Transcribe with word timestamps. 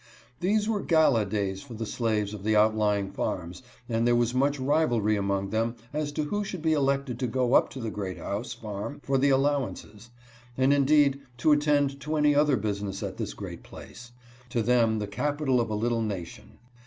These 0.39 0.67
were 0.67 0.81
gala 0.81 1.27
days 1.27 1.61
for 1.61 1.75
the 1.75 1.85
slaves 1.85 2.33
of 2.33 2.43
the 2.43 2.55
outlying 2.55 3.11
farms, 3.11 3.61
and 3.87 4.07
there 4.07 4.15
was 4.15 4.33
much 4.33 4.59
rivalry 4.59 5.15
among 5.15 5.51
them 5.51 5.75
as 5.93 6.11
to 6.13 6.23
who 6.23 6.43
should 6.43 6.63
be 6.63 6.73
elected 6.73 7.19
to 7.19 7.27
go 7.27 7.53
up 7.53 7.69
to 7.69 7.79
the 7.79 7.91
Great 7.91 8.17
House 8.17 8.51
farm 8.51 8.99
for 9.03 9.19
the" 9.19 9.29
Allowances" 9.37 10.09
and 10.57 10.73
indeed 10.73 11.21
to 11.37 11.51
attend 11.51 12.01
to 12.01 12.15
any 12.15 12.33
other 12.33 12.55
business 12.57 13.03
at 13.03 13.17
this 13.17 13.35
great 13.35 13.61
place, 13.61 14.11
to 14.49 14.63
them 14.63 14.97
the 14.97 15.05
capital 15.05 15.61
of 15.61 15.69
a 15.69 15.75
little 15.75 16.01
nation. 16.01 16.57